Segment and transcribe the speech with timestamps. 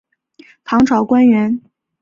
[0.63, 1.61] 唐朝官员。